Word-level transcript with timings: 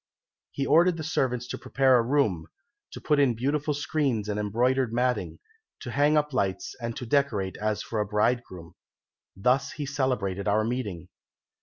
He 0.49 0.65
ordered 0.65 0.97
the 0.97 1.03
servants 1.03 1.47
to 1.49 1.59
prepare 1.59 1.99
a 1.99 2.01
room, 2.01 2.47
to 2.93 2.99
put 2.99 3.19
in 3.19 3.35
beautiful 3.35 3.75
screens 3.75 4.27
and 4.29 4.39
embroidered 4.39 4.91
matting, 4.91 5.37
to 5.81 5.91
hang 5.91 6.17
up 6.17 6.33
lights 6.33 6.73
and 6.81 6.95
to 6.97 7.05
decorate 7.05 7.55
as 7.57 7.83
for 7.83 7.99
a 7.99 8.05
bridegroom. 8.07 8.73
Thus 9.35 9.73
he 9.73 9.85
celebrated 9.85 10.47
our 10.47 10.63
meeting. 10.63 11.09